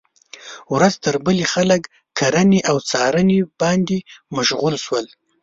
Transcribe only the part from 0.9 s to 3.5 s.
تر بلې خلک کرنې او څارنې